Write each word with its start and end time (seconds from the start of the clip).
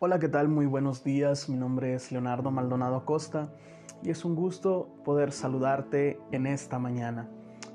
Hola, 0.00 0.20
¿qué 0.20 0.28
tal? 0.28 0.46
Muy 0.46 0.66
buenos 0.66 1.02
días. 1.02 1.48
Mi 1.48 1.56
nombre 1.56 1.92
es 1.92 2.12
Leonardo 2.12 2.52
Maldonado 2.52 2.94
Acosta 2.94 3.52
y 4.00 4.10
es 4.10 4.24
un 4.24 4.36
gusto 4.36 4.88
poder 5.04 5.32
saludarte 5.32 6.20
en 6.30 6.46
esta 6.46 6.78
mañana. 6.78 7.28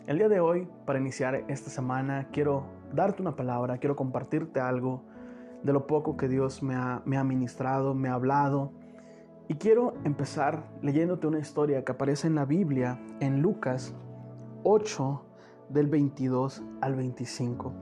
El 0.08 0.20
día 0.20 0.30
de 0.30 0.40
hoy, 0.40 0.70
para 0.86 1.00
iniciar 1.00 1.44
esta 1.50 1.70
semana, 1.70 2.30
quiero 2.32 2.64
darte 2.94 3.22
una 3.22 3.36
palabra, 3.36 3.78
quiero 3.78 3.98
compartirte 3.98 4.62
algo 4.62 5.04
de 5.64 5.74
lo 5.74 5.86
poco 5.86 6.16
que 6.16 6.30
Dios 6.30 6.64
me 6.64 6.76
ha, 6.76 7.02
me 7.04 7.22
ministrado, 7.26 7.94
me 7.94 8.08
ha 8.08 8.14
hablado. 8.14 8.72
Y 9.50 9.56
quiero 9.56 9.96
empezar 10.06 10.64
leyéndote 10.82 11.28
una 11.28 11.40
historia 11.40 11.84
que 11.84 11.92
aparece 11.92 12.28
en 12.28 12.36
la 12.36 12.46
Biblia, 12.46 13.02
en 13.20 13.42
Lucas 13.42 13.94
8, 14.64 15.26
del 15.68 15.88
22 15.88 16.64
al 16.80 16.96
25. 16.96 17.74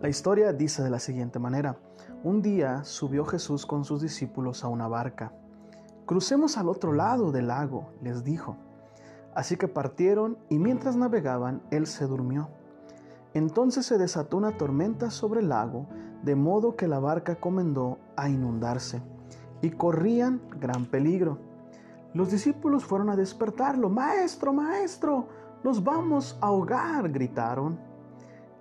La 0.00 0.08
historia 0.08 0.52
dice 0.52 0.82
de 0.82 0.90
la 0.90 0.98
siguiente 0.98 1.38
manera. 1.38 1.78
Un 2.24 2.40
día 2.40 2.84
subió 2.84 3.26
Jesús 3.26 3.66
con 3.66 3.84
sus 3.84 4.00
discípulos 4.00 4.64
a 4.64 4.68
una 4.68 4.88
barca. 4.88 5.30
Crucemos 6.06 6.56
al 6.56 6.70
otro 6.70 6.94
lado 6.94 7.32
del 7.32 7.48
lago, 7.48 7.90
les 8.00 8.24
dijo. 8.24 8.56
Así 9.34 9.58
que 9.58 9.68
partieron 9.68 10.38
y 10.48 10.58
mientras 10.58 10.96
navegaban, 10.96 11.60
él 11.70 11.86
se 11.86 12.06
durmió. 12.06 12.48
Entonces 13.34 13.84
se 13.84 13.98
desató 13.98 14.38
una 14.38 14.56
tormenta 14.56 15.10
sobre 15.10 15.40
el 15.40 15.50
lago, 15.50 15.86
de 16.22 16.34
modo 16.34 16.76
que 16.76 16.88
la 16.88 16.98
barca 16.98 17.36
comenzó 17.36 17.98
a 18.16 18.30
inundarse, 18.30 19.02
y 19.60 19.68
corrían 19.72 20.40
gran 20.58 20.86
peligro. 20.86 21.36
Los 22.14 22.30
discípulos 22.30 22.86
fueron 22.86 23.10
a 23.10 23.16
despertarlo. 23.16 23.90
Maestro, 23.90 24.54
maestro, 24.54 25.28
nos 25.62 25.84
vamos 25.84 26.38
a 26.40 26.46
ahogar, 26.46 27.12
gritaron. 27.12 27.78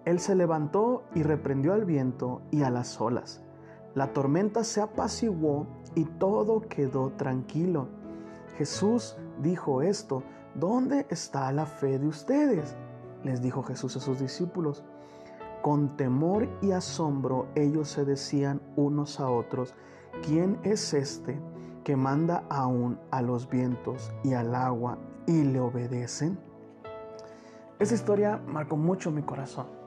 Él 0.03 0.19
se 0.19 0.35
levantó 0.35 1.03
y 1.15 1.23
reprendió 1.23 1.71
al 1.71 1.85
viento 1.85 2.41
y 2.51 2.63
a 2.63 2.69
las 2.69 2.99
olas 2.99 3.42
la 3.95 4.11
tormenta 4.13 4.63
se 4.63 4.81
apaciguó 4.81 5.67
y 5.95 6.05
todo 6.05 6.61
quedó 6.61 7.11
tranquilo. 7.11 7.87
Jesús 8.57 9.17
dijo 9.41 9.81
esto, 9.81 10.23
¿dónde 10.55 11.05
está 11.09 11.51
la 11.51 11.65
fe 11.65 11.99
de 11.99 12.07
ustedes? 12.07 12.75
Les 13.23 13.41
dijo 13.41 13.63
Jesús 13.63 13.95
a 13.95 13.99
sus 13.99 14.19
discípulos. 14.19 14.83
Con 15.61 15.95
temor 15.95 16.49
y 16.61 16.71
asombro 16.71 17.47
ellos 17.55 17.87
se 17.87 18.03
decían 18.03 18.61
unos 18.75 19.19
a 19.19 19.29
otros, 19.29 19.75
¿quién 20.25 20.59
es 20.63 20.93
este 20.93 21.39
que 21.83 21.95
manda 21.95 22.43
aún 22.49 22.99
a 23.11 23.21
los 23.21 23.49
vientos 23.49 24.11
y 24.23 24.33
al 24.33 24.55
agua 24.55 24.97
y 25.25 25.43
le 25.43 25.59
obedecen? 25.59 26.37
Esa 27.79 27.95
historia 27.95 28.41
marcó 28.45 28.75
mucho 28.75 29.11
mi 29.11 29.21
corazón 29.21 29.83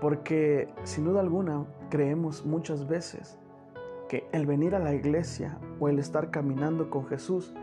porque 0.00 0.72
sin 0.84 1.04
duda 1.04 1.20
alguna 1.20 1.66
creemos 1.90 2.44
muchas 2.44 2.86
veces 2.86 3.38
que 4.08 4.28
el 4.32 4.46
venir 4.46 4.74
a 4.74 4.78
la 4.78 4.94
iglesia 4.94 5.58
o 5.80 5.88
el 5.88 5.98
estar 5.98 6.30
caminando 6.30 6.90
con 6.90 7.06
Jesús 7.06 7.54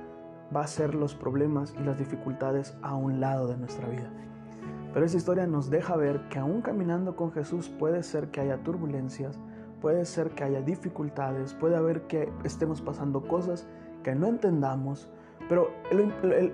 va 0.55 0.61
a 0.61 0.67
ser 0.67 0.93
los 0.93 1.15
problemas 1.15 1.73
y 1.79 1.83
las 1.83 1.97
dificultades 1.97 2.77
a 2.81 2.95
un 2.95 3.19
lado 3.19 3.47
de 3.47 3.57
nuestra 3.57 3.87
vida. 3.89 4.11
Pero 4.93 5.05
esa 5.05 5.17
historia 5.17 5.47
nos 5.47 5.69
deja 5.69 5.95
ver 5.95 6.29
que 6.29 6.39
aún 6.39 6.61
caminando 6.61 7.15
con 7.15 7.31
Jesús 7.31 7.69
puede 7.69 8.03
ser 8.03 8.29
que 8.29 8.41
haya 8.41 8.63
turbulencias, 8.63 9.39
puede 9.81 10.05
ser 10.05 10.29
que 10.31 10.43
haya 10.43 10.61
dificultades, 10.61 11.53
puede 11.53 11.75
haber 11.75 12.03
que 12.03 12.31
estemos 12.43 12.81
pasando 12.81 13.27
cosas 13.27 13.67
que 14.03 14.15
no 14.15 14.27
entendamos, 14.27 15.09
pero 15.49 15.69
lo, 15.91 16.05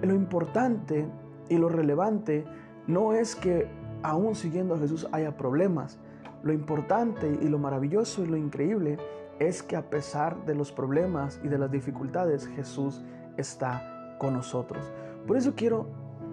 lo 0.01 0.15
importante 0.15 1.07
y 1.49 1.57
lo 1.57 1.69
relevante 1.69 2.45
no 2.87 3.13
es 3.13 3.35
que 3.35 3.67
aún 4.03 4.35
siguiendo 4.35 4.75
a 4.75 4.79
Jesús 4.79 5.07
haya 5.11 5.37
problemas. 5.37 5.99
Lo 6.43 6.53
importante 6.53 7.39
y 7.41 7.47
lo 7.47 7.59
maravilloso 7.59 8.23
y 8.23 8.27
lo 8.27 8.37
increíble 8.37 8.97
es 9.39 9.63
que 9.63 9.75
a 9.75 9.89
pesar 9.89 10.45
de 10.45 10.55
los 10.55 10.71
problemas 10.71 11.39
y 11.43 11.47
de 11.47 11.57
las 11.57 11.71
dificultades, 11.71 12.47
Jesús 12.47 13.01
está 13.37 14.15
con 14.19 14.33
nosotros. 14.33 14.91
Por 15.25 15.37
eso 15.37 15.53
quiero 15.55 15.87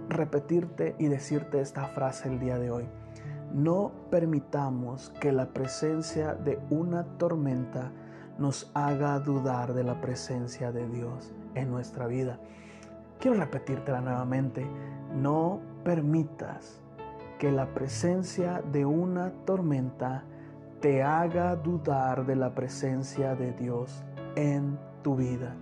repetirte 0.08 0.94
y 0.98 1.06
decirte 1.06 1.60
esta 1.60 1.86
frase 1.88 2.28
el 2.28 2.38
día 2.38 2.58
de 2.58 2.70
hoy. 2.70 2.88
No 3.52 3.92
permitamos 4.10 5.10
que 5.20 5.32
la 5.32 5.46
presencia 5.54 6.34
de 6.34 6.58
una 6.70 7.04
tormenta 7.18 7.92
nos 8.38 8.70
haga 8.74 9.18
dudar 9.20 9.74
de 9.74 9.84
la 9.84 10.00
presencia 10.00 10.70
de 10.70 10.86
Dios 10.88 11.32
en 11.54 11.70
nuestra 11.70 12.06
vida. 12.06 12.38
Quiero 13.18 13.38
repetírtela 13.38 14.00
nuevamente. 14.00 14.66
No 15.14 15.60
permitas 15.82 16.80
que 17.38 17.52
la 17.52 17.72
presencia 17.72 18.62
de 18.72 18.84
una 18.84 19.32
tormenta 19.44 20.24
te 20.80 21.02
haga 21.02 21.56
dudar 21.56 22.26
de 22.26 22.36
la 22.36 22.54
presencia 22.54 23.34
de 23.34 23.52
Dios 23.52 24.04
en 24.36 24.78
tu 25.02 25.16
vida. 25.16 25.56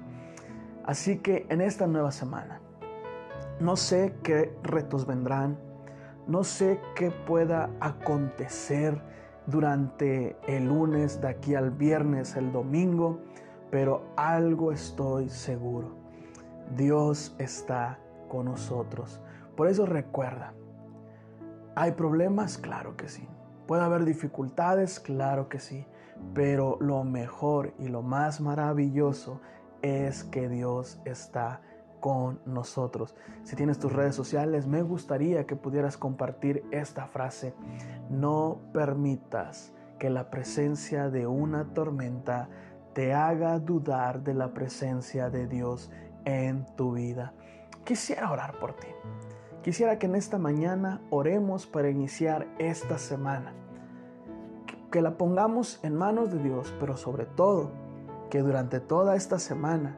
Así 0.84 1.18
que 1.18 1.46
en 1.48 1.60
esta 1.60 1.86
nueva 1.86 2.12
semana, 2.12 2.60
no 3.60 3.76
sé 3.76 4.14
qué 4.22 4.54
retos 4.62 5.06
vendrán, 5.06 5.58
no 6.26 6.44
sé 6.44 6.80
qué 6.94 7.10
pueda 7.10 7.70
acontecer 7.80 9.00
durante 9.46 10.36
el 10.46 10.66
lunes, 10.66 11.20
de 11.20 11.28
aquí 11.28 11.54
al 11.54 11.70
viernes, 11.70 12.36
el 12.36 12.52
domingo, 12.52 13.20
pero 13.70 14.02
algo 14.16 14.72
estoy 14.72 15.28
seguro. 15.28 15.96
Dios 16.76 17.34
está 17.38 17.98
con 18.28 18.46
nosotros. 18.46 19.20
Por 19.56 19.68
eso 19.68 19.86
recuerda, 19.86 20.52
¿Hay 21.78 21.92
problemas? 21.92 22.56
Claro 22.56 22.96
que 22.96 23.06
sí. 23.06 23.28
¿Puede 23.66 23.82
haber 23.82 24.06
dificultades? 24.06 24.98
Claro 24.98 25.50
que 25.50 25.60
sí. 25.60 25.86
Pero 26.32 26.78
lo 26.80 27.04
mejor 27.04 27.74
y 27.78 27.88
lo 27.88 28.00
más 28.00 28.40
maravilloso 28.40 29.42
es 29.82 30.24
que 30.24 30.48
Dios 30.48 30.98
está 31.04 31.60
con 32.00 32.40
nosotros. 32.46 33.14
Si 33.42 33.56
tienes 33.56 33.78
tus 33.78 33.92
redes 33.92 34.14
sociales, 34.14 34.66
me 34.66 34.80
gustaría 34.80 35.46
que 35.46 35.54
pudieras 35.54 35.98
compartir 35.98 36.64
esta 36.70 37.08
frase. 37.08 37.54
No 38.08 38.58
permitas 38.72 39.74
que 39.98 40.08
la 40.08 40.30
presencia 40.30 41.10
de 41.10 41.26
una 41.26 41.74
tormenta 41.74 42.48
te 42.94 43.12
haga 43.12 43.58
dudar 43.58 44.22
de 44.22 44.32
la 44.32 44.54
presencia 44.54 45.28
de 45.28 45.46
Dios 45.46 45.90
en 46.24 46.64
tu 46.74 46.92
vida. 46.92 47.34
Quisiera 47.84 48.30
orar 48.32 48.58
por 48.58 48.72
ti. 48.72 48.88
Quisiera 49.66 49.98
que 49.98 50.06
en 50.06 50.14
esta 50.14 50.38
mañana 50.38 51.00
oremos 51.10 51.66
para 51.66 51.90
iniciar 51.90 52.46
esta 52.56 52.98
semana. 52.98 53.52
Que 54.92 55.02
la 55.02 55.18
pongamos 55.18 55.80
en 55.82 55.96
manos 55.96 56.30
de 56.30 56.40
Dios, 56.40 56.72
pero 56.78 56.96
sobre 56.96 57.26
todo 57.26 57.72
que 58.30 58.42
durante 58.42 58.78
toda 58.78 59.16
esta 59.16 59.40
semana, 59.40 59.96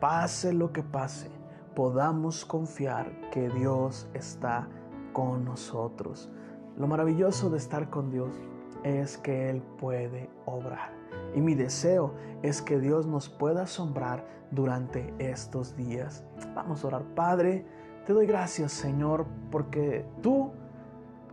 pase 0.00 0.52
lo 0.52 0.72
que 0.72 0.82
pase, 0.82 1.30
podamos 1.76 2.44
confiar 2.44 3.30
que 3.30 3.48
Dios 3.50 4.08
está 4.12 4.66
con 5.12 5.44
nosotros. 5.44 6.28
Lo 6.76 6.88
maravilloso 6.88 7.48
de 7.48 7.58
estar 7.58 7.90
con 7.90 8.10
Dios 8.10 8.34
es 8.82 9.18
que 9.18 9.50
Él 9.50 9.62
puede 9.78 10.28
obrar. 10.46 10.90
Y 11.36 11.40
mi 11.40 11.54
deseo 11.54 12.12
es 12.42 12.60
que 12.60 12.80
Dios 12.80 13.06
nos 13.06 13.28
pueda 13.28 13.62
asombrar 13.62 14.26
durante 14.50 15.14
estos 15.20 15.76
días. 15.76 16.24
Vamos 16.56 16.82
a 16.82 16.88
orar, 16.88 17.04
Padre. 17.14 17.64
Te 18.06 18.14
doy 18.14 18.26
gracias, 18.26 18.72
Señor, 18.72 19.26
porque 19.50 20.06
tú 20.22 20.52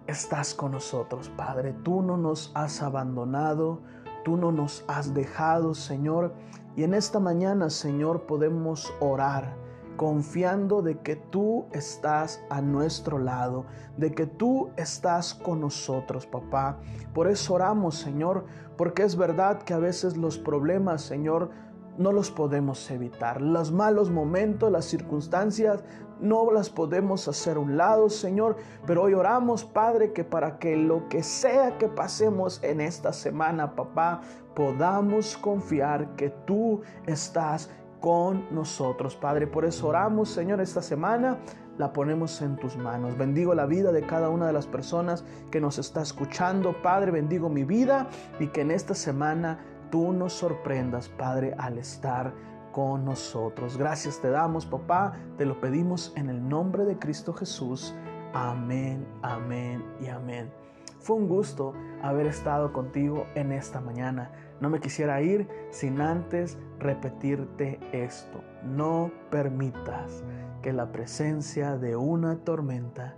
estás 0.05 0.53
con 0.53 0.73
nosotros, 0.73 1.29
Padre. 1.29 1.73
Tú 1.83 2.01
no 2.01 2.17
nos 2.17 2.51
has 2.55 2.81
abandonado, 2.81 3.81
tú 4.25 4.35
no 4.35 4.51
nos 4.51 4.83
has 4.87 5.13
dejado, 5.13 5.73
Señor. 5.73 6.33
Y 6.75 6.83
en 6.83 6.93
esta 6.93 7.19
mañana, 7.19 7.69
Señor, 7.69 8.25
podemos 8.25 8.93
orar 8.99 9.55
confiando 9.95 10.81
de 10.81 10.99
que 10.99 11.15
tú 11.15 11.65
estás 11.71 12.41
a 12.49 12.61
nuestro 12.61 13.17
lado, 13.17 13.65
de 13.97 14.13
que 14.13 14.27
tú 14.27 14.69
estás 14.77 15.33
con 15.33 15.61
nosotros, 15.61 16.27
papá. 16.27 16.79
Por 17.13 17.27
eso 17.27 17.55
oramos, 17.55 17.95
Señor, 17.95 18.45
porque 18.77 19.03
es 19.03 19.15
verdad 19.15 19.63
que 19.63 19.73
a 19.73 19.79
veces 19.79 20.15
los 20.15 20.37
problemas, 20.37 21.01
Señor, 21.01 21.49
no 21.97 22.11
los 22.11 22.31
podemos 22.31 22.89
evitar. 22.91 23.41
Los 23.41 23.71
malos 23.71 24.09
momentos, 24.09 24.71
las 24.71 24.85
circunstancias, 24.85 25.83
no 26.19 26.51
las 26.51 26.69
podemos 26.69 27.27
hacer 27.27 27.57
a 27.57 27.59
un 27.59 27.77
lado, 27.77 28.09
Señor. 28.09 28.57
Pero 28.85 29.03
hoy 29.03 29.13
oramos, 29.13 29.65
Padre, 29.65 30.13
que 30.13 30.23
para 30.23 30.59
que 30.59 30.75
lo 30.75 31.07
que 31.09 31.23
sea 31.23 31.77
que 31.77 31.87
pasemos 31.87 32.63
en 32.63 32.81
esta 32.81 33.13
semana, 33.13 33.75
papá, 33.75 34.21
podamos 34.55 35.37
confiar 35.37 36.15
que 36.15 36.29
tú 36.45 36.81
estás 37.05 37.69
con 37.99 38.45
nosotros, 38.51 39.15
Padre. 39.15 39.47
Por 39.47 39.65
eso 39.65 39.87
oramos, 39.87 40.29
Señor, 40.29 40.61
esta 40.61 40.81
semana 40.81 41.37
la 41.77 41.93
ponemos 41.93 42.41
en 42.41 42.55
tus 42.57 42.75
manos. 42.77 43.17
Bendigo 43.17 43.53
la 43.53 43.65
vida 43.65 43.91
de 43.91 44.01
cada 44.01 44.29
una 44.29 44.47
de 44.47 44.53
las 44.53 44.67
personas 44.67 45.23
que 45.51 45.61
nos 45.61 45.77
está 45.77 46.01
escuchando, 46.01 46.81
Padre. 46.81 47.11
Bendigo 47.11 47.49
mi 47.49 47.63
vida 47.63 48.07
y 48.39 48.47
que 48.47 48.61
en 48.61 48.71
esta 48.71 48.95
semana 48.95 49.59
tú 49.89 50.11
nos 50.13 50.33
sorprendas, 50.33 51.09
Padre, 51.09 51.53
al 51.57 51.77
estar 51.77 52.33
con 52.71 53.05
nosotros. 53.05 53.77
Gracias 53.77 54.21
te 54.21 54.29
damos, 54.29 54.65
papá, 54.65 55.13
te 55.37 55.45
lo 55.45 55.59
pedimos 55.59 56.13
en 56.15 56.29
el 56.29 56.47
nombre 56.47 56.85
de 56.85 56.99
Cristo 56.99 57.33
Jesús. 57.33 57.95
Amén, 58.33 59.07
amén 59.23 59.83
y 59.99 60.07
amén. 60.07 60.51
Fue 60.99 61.15
un 61.15 61.27
gusto 61.27 61.73
haber 62.01 62.27
estado 62.27 62.73
contigo 62.73 63.25
en 63.35 63.51
esta 63.51 63.81
mañana. 63.81 64.31
no 64.59 64.69
me 64.69 64.79
quisiera 64.79 65.21
ir 65.21 65.47
sin 65.69 66.01
antes 66.01 66.57
repetirte 66.79 67.79
esto. 67.91 68.43
No 68.63 69.11
permitas 69.29 70.23
que 70.61 70.73
la 70.73 70.91
presencia 70.91 71.77
de 71.77 71.95
una 71.95 72.43
tormenta 72.43 73.15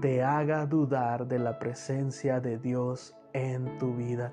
te 0.00 0.22
haga 0.22 0.66
dudar 0.66 1.26
de 1.26 1.38
la 1.38 1.58
presencia 1.58 2.40
de 2.40 2.58
Dios 2.58 3.16
en 3.32 3.78
tu 3.78 3.94
vida. 3.94 4.32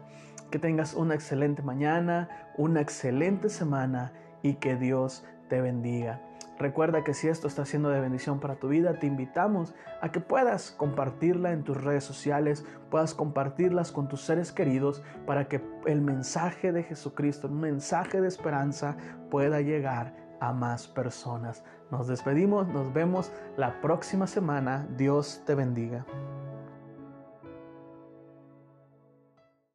Que 0.51 0.59
tengas 0.59 0.93
una 0.93 1.15
excelente 1.15 1.61
mañana, 1.61 2.29
una 2.57 2.81
excelente 2.81 3.49
semana 3.49 4.13
y 4.41 4.55
que 4.55 4.75
Dios 4.75 5.23
te 5.49 5.61
bendiga. 5.61 6.21
Recuerda 6.57 7.03
que 7.03 7.13
si 7.13 7.27
esto 7.27 7.47
está 7.47 7.65
siendo 7.65 7.89
de 7.89 7.99
bendición 7.99 8.39
para 8.39 8.55
tu 8.55 8.69
vida, 8.69 8.97
te 8.97 9.07
invitamos 9.07 9.75
a 10.01 10.11
que 10.11 10.21
puedas 10.21 10.71
compartirla 10.71 11.51
en 11.51 11.63
tus 11.63 11.83
redes 11.83 12.05
sociales, 12.05 12.65
puedas 12.89 13.13
compartirlas 13.13 13.91
con 13.91 14.07
tus 14.07 14.21
seres 14.21 14.53
queridos 14.53 15.03
para 15.25 15.49
que 15.49 15.61
el 15.85 16.01
mensaje 16.01 16.71
de 16.71 16.83
Jesucristo, 16.83 17.47
un 17.47 17.59
mensaje 17.59 18.21
de 18.21 18.29
esperanza, 18.29 18.95
pueda 19.29 19.59
llegar 19.59 20.15
a 20.39 20.53
más 20.53 20.87
personas. 20.87 21.63
Nos 21.91 22.07
despedimos, 22.07 22.67
nos 22.69 22.93
vemos 22.93 23.31
la 23.57 23.81
próxima 23.81 24.25
semana. 24.25 24.87
Dios 24.95 25.43
te 25.45 25.55
bendiga. 25.55 26.05